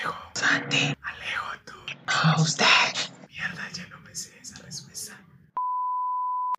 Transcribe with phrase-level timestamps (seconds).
[0.00, 0.14] Alejo.
[0.34, 0.96] Santi.
[1.02, 1.72] Alejo, tú.
[2.06, 2.64] No, usted.
[3.28, 5.20] Mierda, ya no me sé esa respuesta.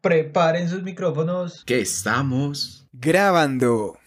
[0.01, 1.63] Preparen sus micrófonos.
[1.65, 3.97] Que estamos grabando.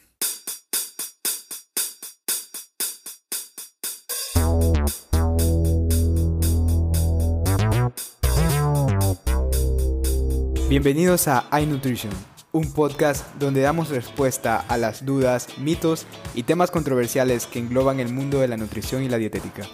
[10.68, 12.12] Bienvenidos a iNutrition,
[12.54, 18.12] un podcast donde damos respuesta a las dudas, mitos y temas controversiales que engloban el
[18.12, 19.68] mundo de la nutrición y la dietética.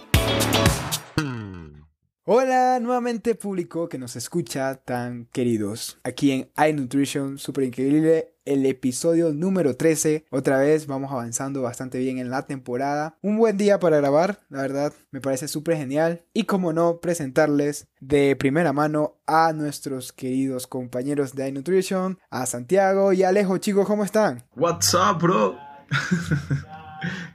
[2.79, 5.99] Nuevamente público que nos escucha tan queridos.
[6.03, 10.25] Aquí en iNutrition, súper increíble, el episodio número 13.
[10.29, 13.17] Otra vez vamos avanzando bastante bien en la temporada.
[13.21, 16.23] Un buen día para grabar, la verdad, me parece súper genial.
[16.33, 23.13] Y como no, presentarles de primera mano a nuestros queridos compañeros de iNutrition, a Santiago
[23.13, 23.57] y Alejo.
[23.57, 24.45] Chicos, ¿cómo están?
[24.55, 25.57] What's up, bro?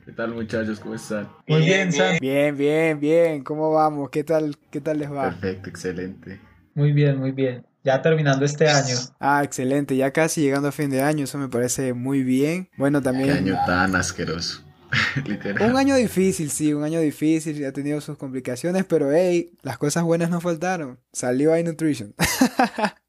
[0.04, 0.80] ¿Qué tal muchachos?
[0.80, 1.28] ¿Cómo están?
[1.46, 2.16] Muy bien, Sam.
[2.20, 3.44] Bien, bien, bien.
[3.44, 4.10] ¿Cómo vamos?
[4.10, 5.30] ¿Qué tal, qué tal les va?
[5.30, 6.40] Perfecto, excelente.
[6.74, 7.64] Muy bien, muy bien.
[7.82, 8.96] Ya terminando este año.
[9.20, 9.96] Ah, excelente.
[9.96, 11.24] Ya casi llegando a fin de año.
[11.24, 12.68] Eso me parece muy bien.
[12.76, 13.28] Bueno, también...
[13.28, 14.62] Qué año tan asqueroso.
[15.24, 15.70] Literal.
[15.70, 20.04] Un año difícil, sí, un año difícil, ha tenido sus complicaciones, pero hey, las cosas
[20.04, 20.98] buenas no faltaron.
[21.12, 22.14] Salió iNutrition.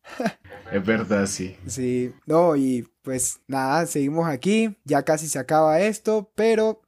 [0.71, 1.55] es verdad, sí.
[1.65, 6.81] Sí, no, y pues nada, seguimos aquí, ya casi se acaba esto, pero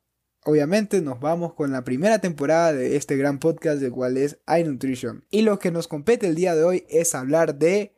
[0.43, 5.25] obviamente nos vamos con la primera temporada de este gran podcast del cual es iNutrition.
[5.29, 7.95] Y lo que nos compete el día de hoy es hablar de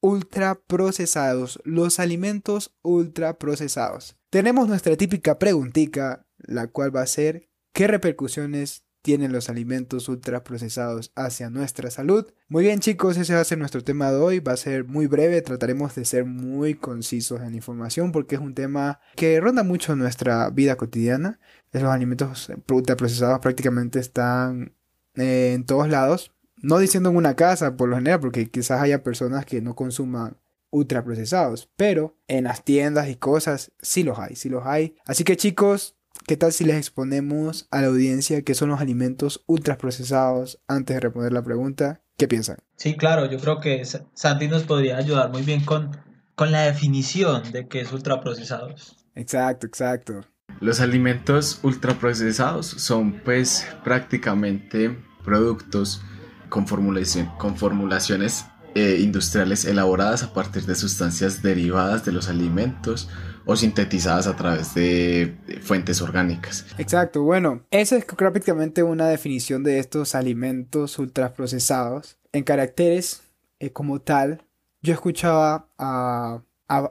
[0.00, 4.16] ultraprocesados, los alimentos ultraprocesados.
[4.30, 11.12] Tenemos nuestra típica preguntica, la cual va a ser ¿qué repercusiones tienen los alimentos ultraprocesados
[11.14, 12.32] hacia nuestra salud.
[12.48, 15.06] Muy bien chicos, ese va a ser nuestro tema de hoy, va a ser muy
[15.06, 19.62] breve, trataremos de ser muy concisos en la información porque es un tema que ronda
[19.62, 21.38] mucho nuestra vida cotidiana.
[21.70, 24.74] Los alimentos ultraprocesados prácticamente están
[25.16, 29.02] eh, en todos lados, no diciendo en una casa por lo general porque quizás haya
[29.02, 30.38] personas que no consuman
[30.70, 34.96] ultraprocesados, pero en las tiendas y cosas sí los hay, sí los hay.
[35.04, 35.94] Así que chicos,
[36.26, 41.00] ¿Qué tal si les exponemos a la audiencia qué son los alimentos ultraprocesados antes de
[41.00, 42.00] responder la pregunta?
[42.16, 42.58] ¿Qué piensan?
[42.76, 45.96] Sí, claro, yo creo que Santi nos podría ayudar muy bien con,
[46.34, 48.96] con la definición de qué es ultraprocesados.
[49.14, 50.22] Exacto, exacto.
[50.60, 56.02] Los alimentos ultraprocesados son pues prácticamente productos
[56.48, 63.08] con, formulación, con formulaciones eh, industriales elaboradas a partir de sustancias derivadas de los alimentos
[63.46, 66.66] o sintetizadas a través de fuentes orgánicas.
[66.78, 72.18] Exacto, bueno, esa es prácticamente una definición de estos alimentos ultraprocesados.
[72.32, 73.22] En caracteres
[73.60, 74.42] eh, como tal,
[74.82, 76.42] yo escuchaba a,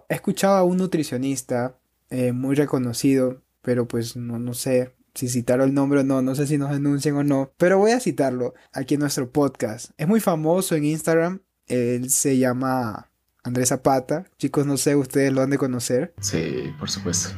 [0.10, 1.78] escuchaba a un nutricionista
[2.10, 6.36] eh, muy reconocido, pero pues no, no sé si citar el nombre o no, no
[6.36, 9.92] sé si nos denuncian o no, pero voy a citarlo aquí en nuestro podcast.
[9.98, 13.12] Es muy famoso en Instagram, él se llama
[13.44, 14.26] Andrés Zapata.
[14.38, 16.14] Chicos, no sé, ustedes lo han de conocer.
[16.22, 17.30] Sí, por supuesto.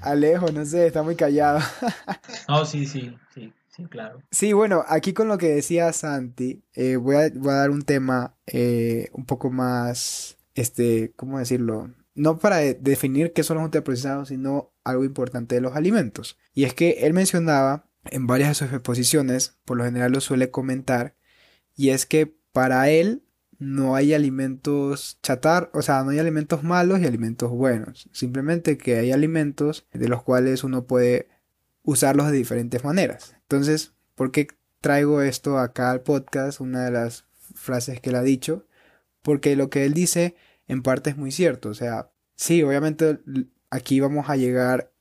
[0.00, 1.60] Alejo, no sé, está muy callado.
[2.48, 3.52] no, sí, sí, sí.
[3.74, 4.22] Sí, claro.
[4.30, 9.08] Sí, bueno, aquí con lo que decía Santi, eh, voy, a, dar un tema eh,
[9.12, 11.90] un poco más, este, ¿cómo decirlo?
[12.14, 16.38] No para definir qué son los ultraprocesados, sino algo importante de los alimentos.
[16.52, 20.50] Y es que él mencionaba en varias de sus exposiciones, por lo general lo suele
[20.50, 21.16] comentar,
[21.74, 23.24] y es que para él
[23.62, 28.08] no hay alimentos chatar, o sea, no hay alimentos malos y alimentos buenos.
[28.12, 31.28] Simplemente que hay alimentos de los cuales uno puede
[31.82, 33.36] usarlos de diferentes maneras.
[33.42, 34.48] Entonces, ¿por qué
[34.80, 36.60] traigo esto acá al podcast?
[36.60, 38.66] Una de las frases que él ha dicho.
[39.22, 40.34] Porque lo que él dice
[40.66, 41.68] en parte es muy cierto.
[41.68, 43.20] O sea, sí, obviamente
[43.70, 44.92] aquí vamos a llegar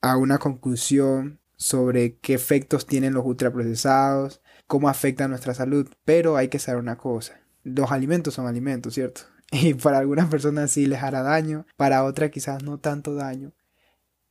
[0.00, 6.48] a una conclusión sobre qué efectos tienen los ultraprocesados, cómo afectan nuestra salud, pero hay
[6.48, 9.22] que saber una cosa los alimentos son alimentos, ¿cierto?
[9.52, 13.52] Y para algunas personas sí les hará daño, para otras quizás no tanto daño,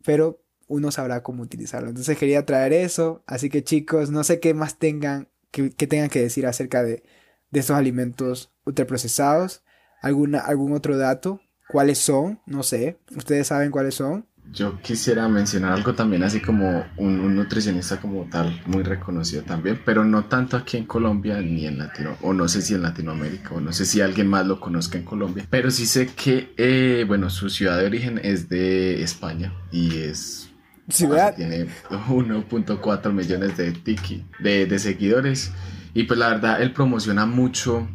[0.04, 1.90] pero uno sabrá cómo utilizarlo.
[1.90, 6.22] Entonces quería traer eso, así que chicos, no sé qué más tengan que, tengan que
[6.22, 7.04] decir acerca de,
[7.50, 9.64] de estos alimentos ultraprocesados,
[10.02, 11.40] alguna, algún otro dato,
[11.70, 14.28] cuáles son, no sé, ustedes saben cuáles son.
[14.52, 20.06] Yo quisiera mencionar algo también así como un, nutricionista como tal, muy reconocido también, pero
[20.06, 23.60] no tanto aquí en Colombia ni en Latino, o no sé si en Latinoamérica, o
[23.60, 27.30] no sé si alguien más lo conozca en Colombia, pero sí sé que, eh, bueno,
[27.30, 30.50] su ciudad de origen es de España y es...
[30.88, 31.36] Ciudad.
[31.36, 35.52] Tiene 1.4 millones de tiki, de, de seguidores,
[35.94, 37.88] y pues la verdad él promociona mucho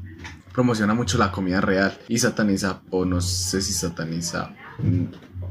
[0.52, 5.04] promociona mucho la comida real y sataniza, o no sé si sataniza, mm,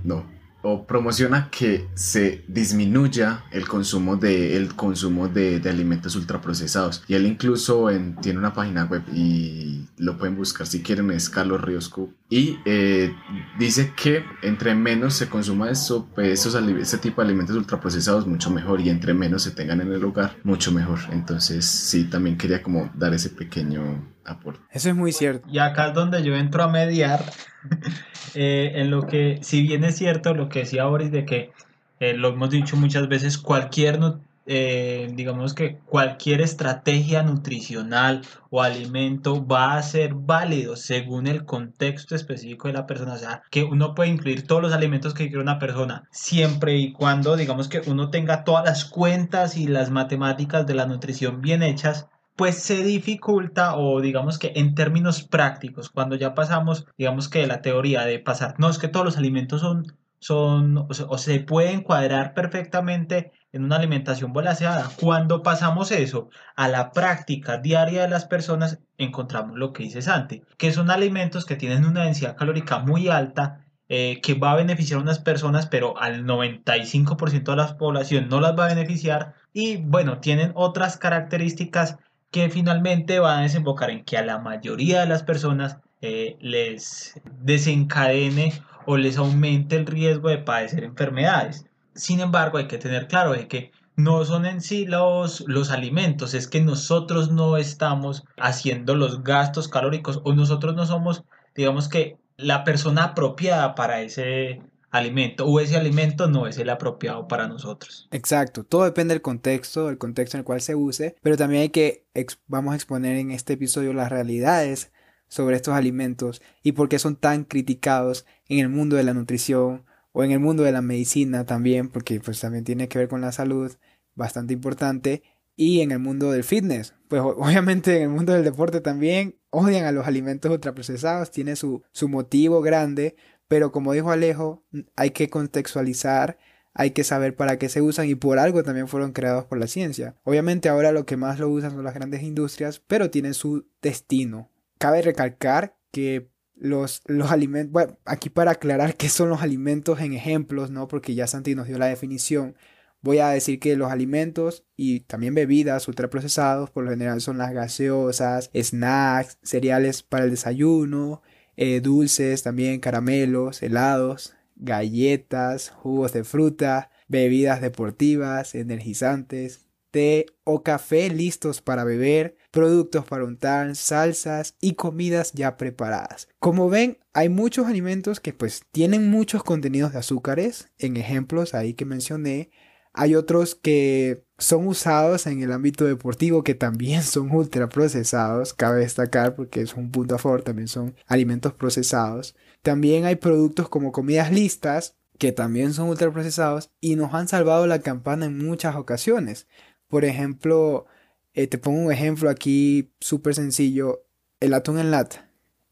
[0.04, 0.26] no,
[0.62, 7.04] o promociona que se disminuya el consumo de, el consumo de, de alimentos ultraprocesados.
[7.08, 11.30] Y él incluso en, tiene una página web y lo pueden buscar si quieren, es
[11.30, 11.92] Carlos Ríos
[12.30, 13.14] Y eh,
[13.58, 18.52] dice que entre menos se consuma eso, pues esos, ese tipo de alimentos ultraprocesados, mucho
[18.52, 18.82] mejor.
[18.82, 21.00] Y entre menos se tengan en el hogar, mucho mejor.
[21.12, 24.62] Entonces sí, también quería como dar ese pequeño aporte.
[24.72, 25.48] Eso es muy cierto.
[25.50, 27.24] Y acá es donde yo entro a mediar
[28.36, 31.52] eh, en lo que, si bien es cierto lo que decía Boris de que
[32.00, 34.00] eh, lo hemos dicho muchas veces, cualquier,
[34.46, 42.16] eh, digamos que cualquier estrategia nutricional o alimento va a ser válido según el contexto
[42.16, 43.14] específico de la persona.
[43.14, 46.94] O sea, que uno puede incluir todos los alimentos que quiere una persona, siempre y
[46.94, 51.64] cuando, digamos que uno tenga todas las cuentas y las matemáticas de la nutrición bien
[51.64, 52.08] hechas
[52.40, 57.48] pues se dificulta o digamos que en términos prácticos, cuando ya pasamos, digamos que de
[57.48, 61.82] la teoría de pasar, no es que todos los alimentos son, son o se, pueden
[61.82, 64.90] cuadrar perfectamente en una alimentación balanceada.
[65.02, 70.42] Cuando pasamos eso a la práctica diaria de las personas, encontramos lo que dice Santi,
[70.58, 75.02] que son alimentos que tienen una densidad calórica muy alta, eh, que va a beneficiar
[75.02, 79.34] a unas personas, pero al 95% de la población no las va a beneficiar.
[79.52, 81.98] Y bueno, tienen otras características
[82.32, 87.20] que finalmente va a desembocar en que a la mayoría de las personas eh, les
[87.42, 88.54] desencadene
[88.86, 91.66] o les aumente el riesgo de padecer enfermedades.
[91.94, 96.34] Sin embargo, hay que tener claro de que no son en sí los, los alimentos,
[96.34, 101.24] es que nosotros no estamos haciendo los gastos calóricos o nosotros no somos,
[101.56, 104.62] digamos que, la persona apropiada para ese
[104.92, 108.08] alimento o ese alimento no es el apropiado para nosotros.
[108.12, 111.70] Exacto, todo depende del contexto, del contexto en el cual se use, pero también hay
[111.70, 112.06] que,
[112.48, 114.92] vamos a exponer en este episodio las realidades
[115.28, 119.86] sobre estos alimentos y por qué son tan criticados en el mundo de la nutrición
[120.12, 123.22] o en el mundo de la medicina también, porque pues también tiene que ver con
[123.22, 123.72] la salud,
[124.16, 125.24] bastante importante,
[125.56, 129.86] y en el mundo del fitness, pues obviamente en el mundo del deporte también odian
[129.86, 133.16] a los alimentos ultraprocesados, tiene su, su motivo grande,
[133.50, 134.64] pero como dijo Alejo,
[134.96, 136.38] hay que contextualizar,
[136.74, 139.68] hay que saber para qué se usan y por algo también fueron creados por la
[139.68, 140.16] ciencia.
[140.24, 144.52] Obviamente ahora lo que más lo usan son las grandes industrias, pero tienen su destino.
[144.78, 150.14] Cabe recalcar que los, los alimentos, bueno, aquí para aclarar qué son los alimentos en
[150.14, 150.88] ejemplos, ¿no?
[150.88, 152.56] Porque ya Santi nos dio la definición.
[153.02, 157.52] Voy a decir que los alimentos y también bebidas ultraprocesados por lo general son las
[157.52, 161.24] gaseosas, snacks, cereales para el desayuno,
[161.62, 171.10] eh, dulces también, caramelos, helados, galletas, jugos de fruta, bebidas deportivas, energizantes, té o café
[171.10, 176.30] listos para beber, productos para untar, salsas y comidas ya preparadas.
[176.40, 181.74] Como ven, hay muchos alimentos que pues tienen muchos contenidos de azúcares, en ejemplos ahí
[181.74, 182.52] que mencioné,
[182.94, 189.36] hay otros que son usados en el ámbito deportivo que también son ultraprocesados, cabe destacar
[189.36, 192.36] porque es un punto a favor, también son alimentos procesados.
[192.62, 197.80] También hay productos como comidas listas que también son ultraprocesados y nos han salvado la
[197.80, 199.48] campana en muchas ocasiones.
[199.88, 200.86] Por ejemplo,
[201.34, 204.06] eh, te pongo un ejemplo aquí súper sencillo,
[204.40, 205.30] el atún en lata.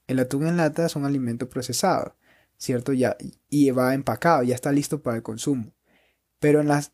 [0.07, 2.15] El atún en lata es un alimento procesado,
[2.57, 2.93] ¿cierto?
[2.93, 3.17] Ya,
[3.49, 5.73] y va empacado, ya está listo para el consumo.
[6.39, 6.93] Pero en las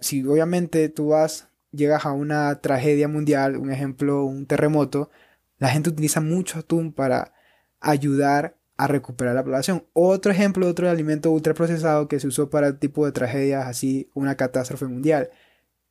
[0.00, 5.10] si obviamente tú vas, llegas a una tragedia mundial, un ejemplo, un terremoto,
[5.58, 7.34] la gente utiliza mucho atún para
[7.80, 9.86] ayudar a recuperar la población.
[9.92, 14.36] Otro ejemplo, otro alimento ultraprocesado que se usó para el tipo de tragedias así, una
[14.36, 15.30] catástrofe mundial.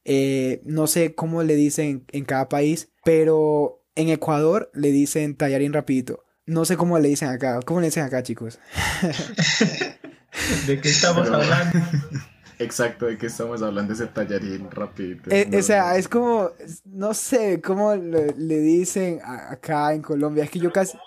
[0.05, 5.73] Eh, no sé cómo le dicen en cada país, pero en Ecuador le dicen tallarín
[5.73, 6.25] rapidito.
[6.45, 7.61] No sé cómo le dicen acá.
[7.65, 8.59] ¿Cómo le dicen acá, chicos?
[10.67, 11.79] ¿De qué estamos hablando?
[12.63, 15.29] Exacto, de que estamos hablando ese tallarín rapidito.
[15.29, 16.51] Eh, o sea, es como,
[16.85, 20.43] no sé, cómo le, dicen acá en Colombia.
[20.43, 20.97] Es que yo casi...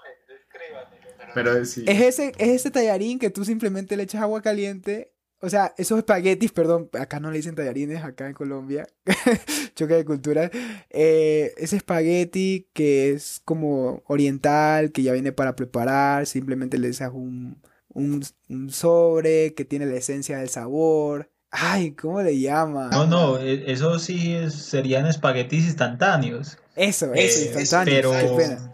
[1.34, 1.84] Pero sí.
[1.86, 5.12] Es ese, es ese tallarín que tú simplemente le echas agua caliente.
[5.40, 8.88] O sea, esos espaguetis, perdón, acá no le dicen tallarines, acá en Colombia.
[9.74, 10.50] Choque de cultura.
[10.88, 17.10] Eh, ese espagueti que es como oriental, que ya viene para preparar, simplemente le echas
[17.12, 21.30] un, un, un sobre que tiene la esencia del sabor.
[21.50, 22.88] Ay, ¿cómo le llama?
[22.90, 26.58] No, no, e, eso sí serían espaguetis instantáneos.
[26.74, 28.14] Eso, eso, eh, instantáneos.
[28.16, 28.36] Pero...
[28.36, 28.72] Qué pena.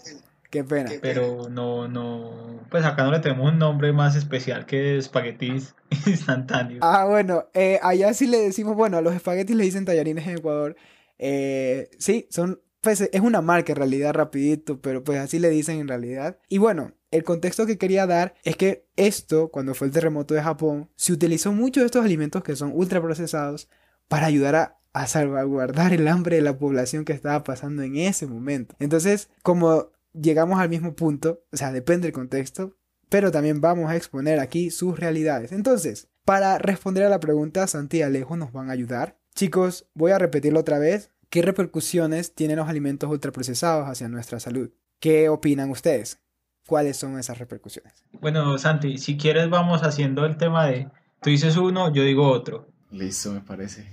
[0.50, 0.91] Qué pena.
[1.00, 5.75] Pero no, no, pues acá no le tenemos un nombre más especial que espaguetis
[6.07, 6.81] instantáneos.
[6.83, 10.38] Ah, bueno, eh, allá sí le decimos, bueno, a los espaguetis le dicen tallarines en
[10.38, 10.76] Ecuador.
[11.19, 15.79] Eh, sí, son, pues es una marca en realidad, rapidito, pero pues así le dicen
[15.81, 16.38] en realidad.
[16.49, 20.42] Y bueno, el contexto que quería dar es que esto, cuando fue el terremoto de
[20.42, 23.69] Japón, se utilizó mucho de estos alimentos que son ultraprocesados
[24.09, 28.75] para ayudar a, salvaguardar el hambre de la población que estaba pasando en ese momento.
[28.78, 32.76] Entonces, como llegamos al mismo punto, o sea, depende del contexto,
[33.09, 35.52] pero también vamos a exponer aquí sus realidades.
[35.52, 39.19] Entonces, para responder a la pregunta, Santi y Alejo nos van a ayudar.
[39.35, 41.11] Chicos, voy a repetirlo otra vez.
[41.28, 44.71] ¿Qué repercusiones tienen los alimentos ultraprocesados hacia nuestra salud?
[44.99, 46.21] ¿Qué opinan ustedes?
[46.66, 48.04] ¿Cuáles son esas repercusiones?
[48.12, 50.88] Bueno, Santi, si quieres vamos haciendo el tema de,
[51.21, 52.69] tú dices uno, yo digo otro.
[52.90, 53.88] Listo, me parece.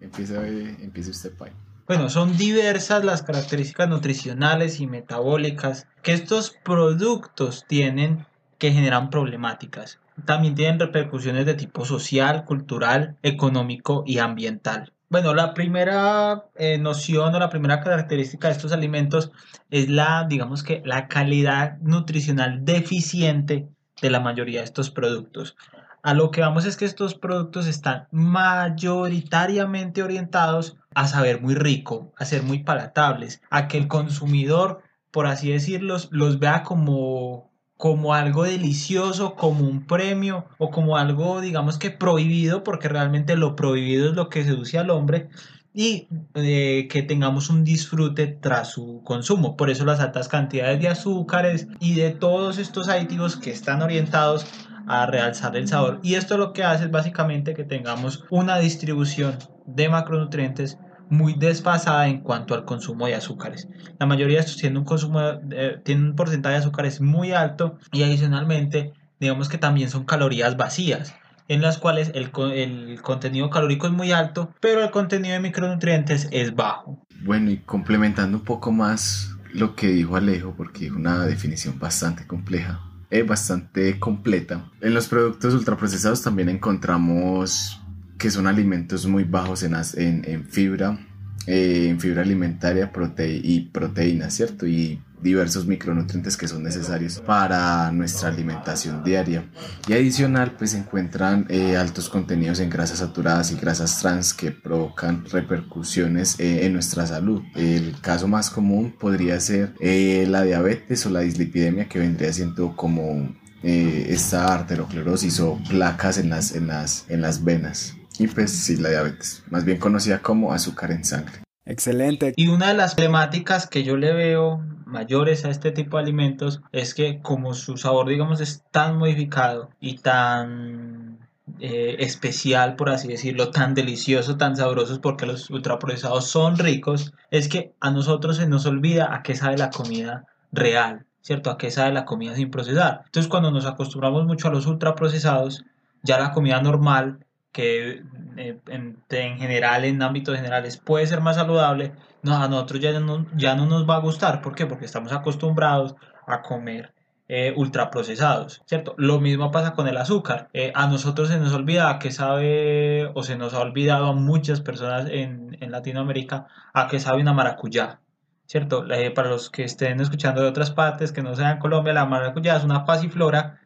[0.00, 1.52] Empieza, empieza usted, Pai.
[1.86, 8.26] Bueno, son diversas las características nutricionales y metabólicas que estos productos tienen
[8.58, 9.98] que generan problemáticas.
[10.24, 14.92] También tienen repercusiones de tipo social, cultural, económico y ambiental.
[15.10, 19.32] Bueno, la primera eh, noción o la primera característica de estos alimentos
[19.70, 23.70] es la, digamos que, la calidad nutricional deficiente
[24.02, 25.56] de la mayoría de estos productos.
[26.02, 32.12] A lo que vamos es que estos productos están mayoritariamente orientados a saber muy rico,
[32.18, 37.47] a ser muy palatables, a que el consumidor, por así decirlo, los vea como
[37.78, 43.54] como algo delicioso, como un premio o como algo, digamos que prohibido, porque realmente lo
[43.54, 45.28] prohibido es lo que seduce al hombre
[45.72, 49.56] y eh, que tengamos un disfrute tras su consumo.
[49.56, 54.44] Por eso las altas cantidades de azúcares y de todos estos aditivos que están orientados
[54.88, 56.00] a realzar el sabor.
[56.02, 60.78] Y esto lo que hace es básicamente que tengamos una distribución de macronutrientes
[61.10, 63.68] muy desfasada en cuanto al consumo de azúcares.
[63.98, 68.02] La mayoría de estos tienen un consumo, eh, un porcentaje de azúcares muy alto y
[68.02, 71.14] adicionalmente, digamos que también son calorías vacías
[71.48, 76.28] en las cuales el, el, contenido calórico es muy alto, pero el contenido de micronutrientes
[76.30, 77.06] es bajo.
[77.24, 82.26] Bueno, y complementando un poco más lo que dijo Alejo, porque es una definición bastante
[82.26, 84.70] compleja, es bastante completa.
[84.80, 87.80] En los productos ultraprocesados también encontramos
[88.18, 90.98] que son alimentos muy bajos en, en, fibra,
[91.46, 94.66] eh, en fibra alimentaria prote y proteínas, ¿cierto?
[94.66, 99.44] Y diversos micronutrientes que son necesarios para nuestra alimentación diaria.
[99.88, 104.52] Y adicional, pues se encuentran eh, altos contenidos en grasas saturadas y grasas trans que
[104.52, 107.42] provocan repercusiones eh, en nuestra salud.
[107.54, 113.36] El caso más común podría ser la diabetes o la dislipidemia que vendría siendo como
[113.62, 117.97] esta arteriosclerosis o placas en las, en las, en las venas.
[118.18, 121.42] Y pues sí, la diabetes, más bien conocida como azúcar en sangre.
[121.64, 122.32] Excelente.
[122.36, 126.62] Y una de las problemáticas que yo le veo mayores a este tipo de alimentos
[126.72, 131.18] es que como su sabor, digamos, es tan modificado y tan
[131.60, 137.48] eh, especial, por así decirlo, tan delicioso, tan sabrosos, porque los ultraprocesados son ricos, es
[137.48, 141.50] que a nosotros se nos olvida a qué sabe la comida real, ¿cierto?
[141.50, 143.02] A qué sabe la comida sin procesar.
[143.04, 145.64] Entonces cuando nos acostumbramos mucho a los ultraprocesados,
[146.02, 147.26] ya la comida normal
[147.58, 148.04] que
[148.36, 153.26] eh, en, general, en ámbitos generales, puede ser más saludable, no, a nosotros ya no,
[153.34, 154.40] ya no nos va a gustar.
[154.42, 154.64] ¿Por qué?
[154.64, 156.94] Porque estamos acostumbrados a comer
[157.26, 158.94] eh, ultraprocesados, ¿cierto?
[158.96, 160.50] Lo mismo pasa con el azúcar.
[160.52, 164.60] Eh, a nosotros se nos olvida que sabe, o se nos ha olvidado a muchas
[164.60, 168.00] personas en, en Latinoamérica, a que sabe una maracuyá.
[168.46, 168.86] ¿Cierto?
[169.14, 172.64] para los que estén escuchando de otras partes que no sean Colombia, la maracuyá es
[172.64, 173.60] una pasiflora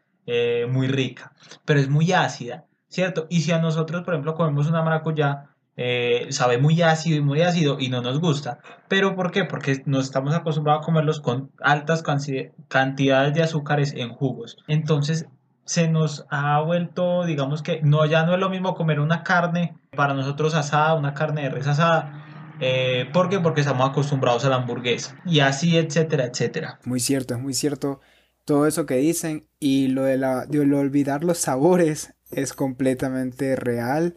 [0.69, 1.33] muy rica,
[1.65, 2.65] pero es muy ácida.
[2.93, 3.27] ¿Cierto?
[3.31, 5.47] Y si a nosotros, por ejemplo, comemos una maracuyá,
[5.77, 8.59] eh, sabe muy ácido y muy ácido y no nos gusta.
[8.89, 9.45] ¿Pero por qué?
[9.45, 12.05] Porque nos estamos acostumbrados a comerlos con altas
[12.69, 14.59] cantidades de azúcares en jugos.
[14.69, 15.27] Entonces
[15.65, 19.75] se nos ha vuelto, digamos que no, ya no es lo mismo comer una carne
[19.97, 22.27] para nosotros asada, una carne de res asada.
[22.61, 23.41] Eh, ¿Por qué?
[23.41, 25.17] Porque estamos acostumbrados a la hamburguesa.
[25.25, 26.79] Y así, etcétera, etcétera.
[26.85, 28.01] Muy cierto, es muy cierto
[28.45, 29.49] todo eso que dicen.
[29.59, 34.17] Y lo de, la, de olvidar los sabores es completamente real.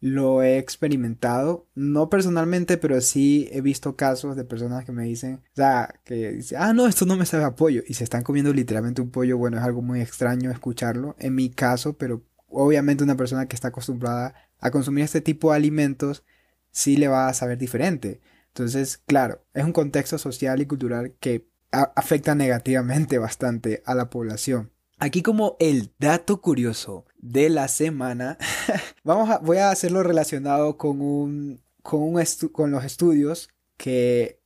[0.00, 5.36] Lo he experimentado, no personalmente, pero sí he visto casos de personas que me dicen,
[5.36, 8.24] o sea, que dicen, ah, no, esto no me sabe a pollo, y se están
[8.24, 13.04] comiendo literalmente un pollo, bueno, es algo muy extraño escucharlo, en mi caso, pero obviamente
[13.04, 16.24] una persona que está acostumbrada a consumir este tipo de alimentos,
[16.72, 18.20] sí le va a saber diferente.
[18.48, 24.72] Entonces, claro, es un contexto social y cultural que afecta negativamente bastante a la población.
[24.98, 28.36] Aquí como el dato curioso de la semana,
[29.04, 33.48] vamos a, voy a hacerlo relacionado con, un, con, un con los estudios
[33.78, 34.40] que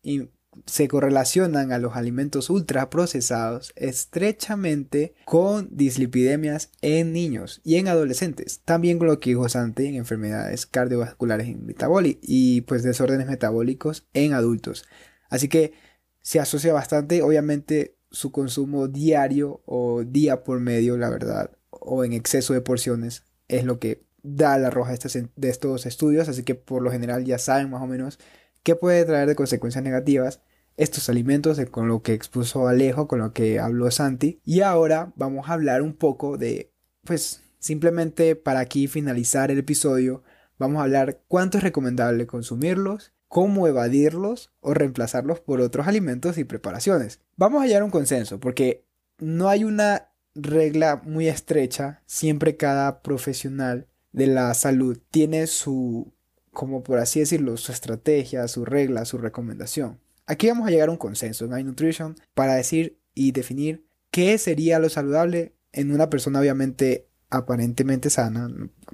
[0.64, 8.60] se correlacionan a los alimentos ultraprocesados estrechamente con dislipidemias en niños y en adolescentes.
[8.64, 14.86] También con lo que en enfermedades cardiovasculares y, y pues desórdenes metabólicos en adultos.
[15.28, 15.72] Así que
[16.20, 22.12] se asocia bastante, obviamente su consumo diario o día por medio, la verdad, o en
[22.12, 26.82] exceso de porciones, es lo que da la roja de estos estudios, así que por
[26.82, 28.18] lo general ya saben más o menos
[28.62, 30.40] qué puede traer de consecuencias negativas
[30.76, 34.40] estos alimentos, con lo que expuso Alejo, con lo que habló Santi.
[34.44, 36.72] Y ahora vamos a hablar un poco de,
[37.04, 40.22] pues, simplemente para aquí finalizar el episodio,
[40.58, 46.44] vamos a hablar cuánto es recomendable consumirlos, cómo evadirlos o reemplazarlos por otros alimentos y
[46.44, 47.20] preparaciones.
[47.36, 48.86] Vamos a hallar un consenso, porque
[49.18, 56.12] no hay una regla muy estrecha, siempre cada profesional de la salud tiene su,
[56.52, 60.00] como por así decirlo, su estrategia, su regla, su recomendación.
[60.26, 64.78] Aquí vamos a llegar a un consenso en iNutrition para decir y definir qué sería
[64.78, 68.48] lo saludable en una persona obviamente aparentemente sana,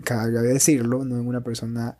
[0.05, 1.99] cabe decirlo, no en una persona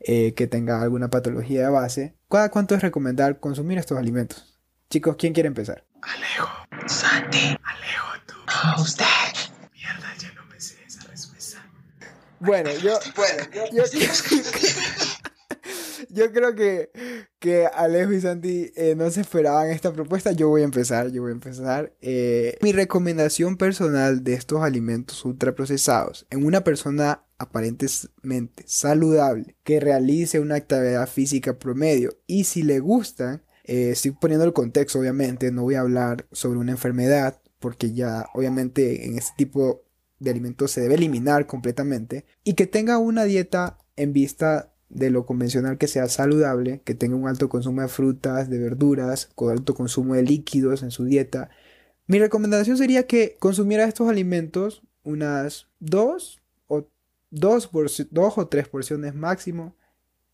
[0.00, 2.16] eh, que tenga alguna patología de base.
[2.30, 4.58] ¿Cada cuánto es recomendar consumir estos alimentos?
[4.90, 5.84] Chicos, ¿quién quiere empezar?
[6.02, 6.48] Alejo.
[6.86, 7.56] Santi.
[7.62, 8.11] Alejo.
[8.52, 9.04] No, usted.
[9.72, 11.64] Mierda, ya no me sé esa respuesta.
[12.40, 12.98] Bueno, yo...
[13.16, 13.84] Bueno, yo, yo,
[16.10, 16.90] yo creo que,
[17.38, 20.32] que Alejo y Santi eh, no se esperaban esta propuesta.
[20.32, 21.94] Yo voy a empezar, yo voy a empezar.
[22.00, 30.38] Eh, mi recomendación personal de estos alimentos ultraprocesados en una persona aparentemente saludable que realice
[30.38, 35.62] una actividad física promedio y si le gustan, eh, estoy poniendo el contexto obviamente, no
[35.62, 39.84] voy a hablar sobre una enfermedad porque ya obviamente en este tipo
[40.18, 45.24] de alimentos se debe eliminar completamente y que tenga una dieta en vista de lo
[45.24, 49.74] convencional que sea saludable, que tenga un alto consumo de frutas, de verduras, con alto
[49.74, 51.48] consumo de líquidos en su dieta.
[52.06, 56.86] Mi recomendación sería que consumiera estos alimentos unas dos o,
[57.30, 57.70] dos,
[58.10, 59.74] dos o tres porciones máximo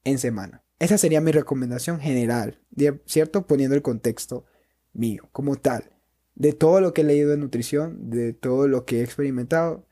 [0.02, 0.64] en semana.
[0.80, 2.60] Esa sería mi recomendación general,
[3.06, 3.46] ¿cierto?
[3.46, 4.44] Poniendo el contexto
[4.92, 5.97] mío como tal.
[6.38, 9.86] De todo lo que he leído de nutrición, de todo lo que he experimentado,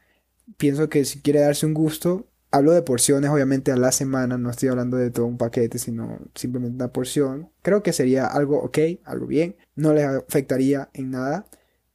[0.56, 4.50] pienso que si quiere darse un gusto, Hablo de porciones, obviamente, a la semana, no
[4.50, 7.50] estoy hablando de todo un paquete, sino simplemente una porción.
[7.60, 11.46] Creo que sería algo ok, algo bien, no les afectaría en nada.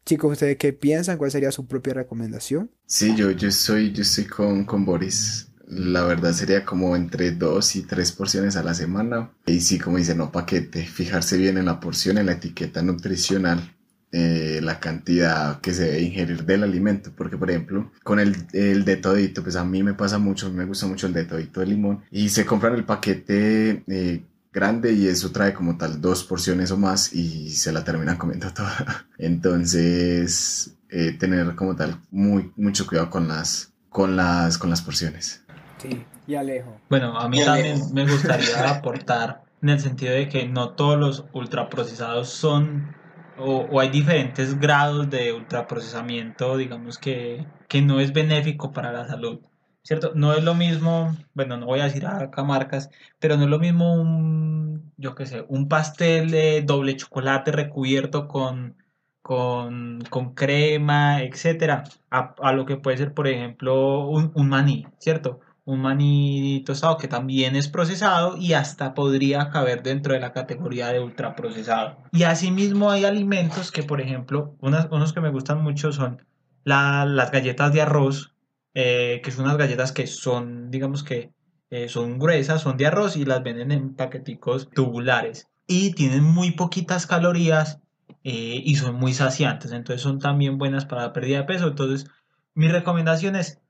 [0.06, 1.18] Chicos, ¿ustedes qué piensan?
[1.18, 2.70] ¿Cuál sería su propia recomendación?
[2.86, 5.48] Sí, yo, yo estoy, yo estoy con, con Boris.
[5.68, 9.32] La verdad sería como entre dos y tres porciones a la semana.
[9.48, 13.74] Y sí, como dice, no paquete, fijarse bien en la porción, en la etiqueta nutricional
[14.12, 17.12] eh, la cantidad que se debe ingerir del alimento.
[17.16, 20.66] Porque, por ejemplo, con el, el de todito, pues a mí me pasa mucho, me
[20.66, 22.04] gusta mucho el de todito de limón.
[22.12, 26.78] Y se compran el paquete eh, grande y eso trae como tal dos porciones o
[26.78, 29.06] más y se la terminan comiendo toda.
[29.18, 35.44] Entonces, eh, tener como tal muy, mucho cuidado con las, con las, con las porciones.
[35.78, 36.80] Sí, y Alejo.
[36.90, 41.26] Bueno, a mí también me gustaría aportar en el sentido de que no todos los
[41.34, 42.96] ultraprocesados son
[43.38, 49.40] o, hay diferentes grados de ultraprocesamiento, digamos que, que no es benéfico para la salud.
[49.84, 50.12] ¿Cierto?
[50.14, 53.58] No es lo mismo, bueno, no voy a decir acá marcas, pero no es lo
[53.58, 58.76] mismo un, yo qué sé, un pastel de doble chocolate recubierto con,
[59.24, 64.86] con, con crema, etcétera, a, a, lo que puede ser, por ejemplo, un, un maní,
[65.00, 65.40] ¿cierto?
[65.64, 70.88] Un maní tostado que también es procesado y hasta podría caber dentro de la categoría
[70.88, 71.98] de ultraprocesado.
[72.12, 76.26] Y asimismo hay alimentos que, por ejemplo, unos que me gustan mucho son
[76.64, 78.34] las galletas de arroz,
[78.74, 81.32] eh, que son unas galletas que son, digamos que
[81.70, 85.48] eh, son gruesas, son de arroz y las venden en paqueticos tubulares.
[85.68, 87.80] Y tienen muy poquitas calorías
[88.24, 91.68] eh, y son muy saciantes, entonces son también buenas para la pérdida de peso.
[91.68, 92.10] Entonces,
[92.54, 93.61] mi recomendación es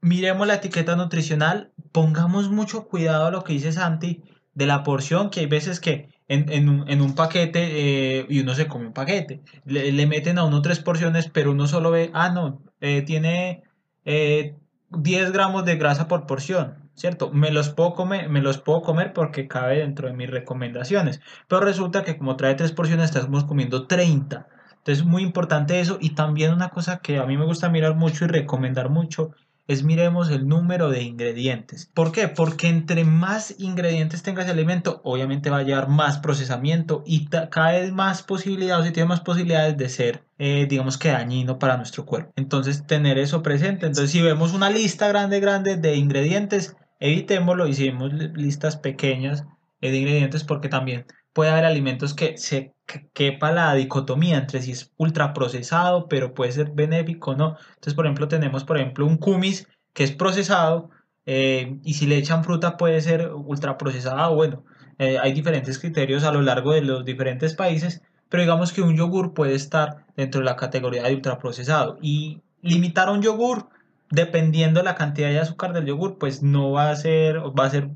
[0.00, 4.22] miremos la etiqueta nutricional, pongamos mucho cuidado a lo que dice Santi
[4.54, 8.86] de la porción, que hay veces que en, un, paquete eh, y uno se come
[8.88, 13.02] un paquete, le, meten a uno tres porciones, pero uno solo ve, ah, no, eh,
[13.02, 13.62] tiene
[14.04, 17.30] 10 eh, gramos de grasa por porción, ¿cierto?
[17.30, 21.62] Me los, puedo comer, me los puedo comer porque cabe dentro de mis recomendaciones, pero
[21.62, 24.48] resulta que como trae tres porciones, estamos comiendo 30.
[24.78, 25.98] Entonces, muy importante eso.
[26.00, 29.32] Y también una cosa que a mí me gusta mirar mucho y recomendar mucho
[29.68, 31.90] es miremos el número de ingredientes.
[31.92, 32.26] ¿Por qué?
[32.26, 37.72] Porque entre más ingredientes tenga ese alimento, obviamente va a llevar más procesamiento y cada
[37.72, 42.06] vez más posibilidades, y tiene más posibilidades de ser, eh, digamos que dañino para nuestro
[42.06, 42.32] cuerpo.
[42.36, 43.86] Entonces, tener eso presente.
[43.86, 49.44] Entonces, si vemos una lista grande, grande de ingredientes, evitémoslo y si vemos listas pequeñas
[49.82, 51.04] de ingredientes, porque también
[51.34, 52.74] puede haber alimentos que se
[53.12, 57.56] quepa la dicotomía entre si es ultraprocesado, pero puede ser benéfico o no.
[57.68, 60.90] Entonces, por ejemplo, tenemos, por ejemplo, un kumis que es procesado
[61.26, 64.34] eh, y si le echan fruta puede ser ultraprocesado.
[64.34, 64.64] Bueno,
[64.98, 68.96] eh, hay diferentes criterios a lo largo de los diferentes países, pero digamos que un
[68.96, 73.68] yogur puede estar dentro de la categoría de ultraprocesado y limitar un yogur
[74.10, 77.70] dependiendo de la cantidad de azúcar del yogur, pues no va a ser, va a
[77.70, 77.90] ser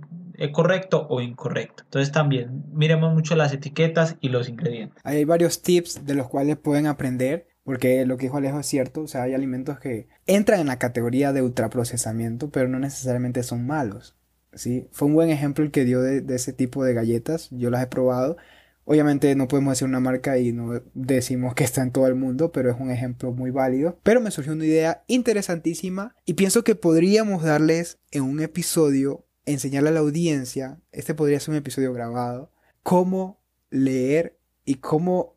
[0.50, 1.84] correcto o incorrecto.
[1.84, 5.00] Entonces también miremos mucho las etiquetas y los ingredientes.
[5.04, 9.02] Hay varios tips de los cuales pueden aprender, porque lo que dijo Alejo es cierto,
[9.02, 13.66] o sea, hay alimentos que entran en la categoría de ultraprocesamiento, pero no necesariamente son
[13.66, 14.16] malos.
[14.54, 14.88] ¿sí?
[14.90, 17.82] Fue un buen ejemplo el que dio de, de ese tipo de galletas, yo las
[17.82, 18.36] he probado.
[18.84, 22.50] Obviamente no podemos decir una marca y no decimos que está en todo el mundo,
[22.50, 23.98] pero es un ejemplo muy válido.
[24.02, 29.90] Pero me surgió una idea interesantísima y pienso que podríamos darles en un episodio, enseñarle
[29.90, 32.50] a la audiencia, este podría ser un episodio grabado,
[32.82, 35.36] cómo leer y cómo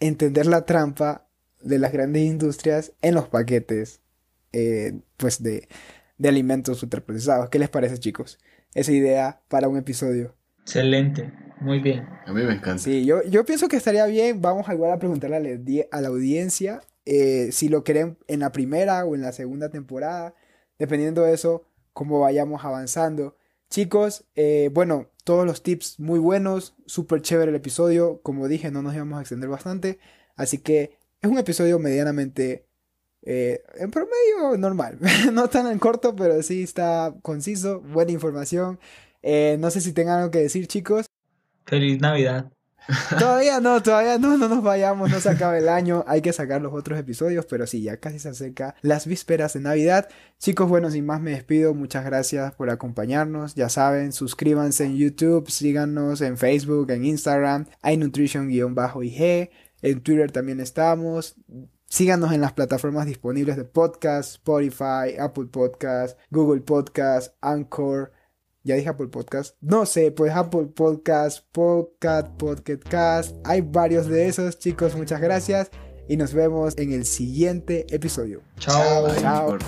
[0.00, 1.28] entender la trampa
[1.60, 4.00] de las grandes industrias en los paquetes
[4.52, 5.68] eh, pues de,
[6.18, 7.48] de alimentos ultraprocesados.
[7.48, 8.38] ¿Qué les parece chicos?
[8.74, 10.34] Esa idea para un episodio.
[10.62, 12.06] Excelente, muy bien.
[12.26, 12.78] A mí me encanta.
[12.78, 14.40] Sí, yo, yo pienso que estaría bien.
[14.40, 15.50] Vamos a igual a preguntarle a la,
[15.90, 20.34] a la audiencia eh, si lo quieren en la primera o en la segunda temporada.
[20.78, 23.36] Dependiendo de eso, cómo vayamos avanzando.
[23.70, 26.74] Chicos, eh, bueno, todos los tips muy buenos.
[26.84, 28.20] Súper chévere el episodio.
[28.22, 29.98] Como dije, no nos íbamos a extender bastante.
[30.36, 32.66] Así que es un episodio medianamente
[33.22, 34.98] eh, en promedio normal.
[35.32, 37.80] no tan en corto, pero sí está conciso.
[37.80, 38.78] Buena información.
[39.22, 41.06] Eh, no sé si tengan algo que decir, chicos.
[41.64, 42.52] Feliz Navidad.
[43.18, 46.60] Todavía no, todavía no, no nos vayamos, no se acaba el año, hay que sacar
[46.60, 50.08] los otros episodios, pero sí, ya casi se acerca las vísperas de Navidad.
[50.38, 55.50] Chicos, bueno, sin más me despido, muchas gracias por acompañarnos, ya saben, suscríbanse en YouTube,
[55.50, 59.50] síganos en Facebook, en Instagram, hay nutrition-ig,
[59.82, 61.36] en Twitter también estamos.
[61.86, 68.10] Síganos en las plataformas disponibles de podcast, Spotify, Apple Podcast, Google Podcast, Anchor.
[68.64, 69.56] Ya dije Apple Podcast.
[69.60, 73.36] No sé, pues Apple Podcast, Podcast, Podcast.
[73.44, 74.96] Hay varios de esos, chicos.
[74.96, 75.70] Muchas gracias.
[76.08, 78.42] Y nos vemos en el siguiente episodio.
[78.58, 79.14] Chao.
[79.20, 79.58] Chao.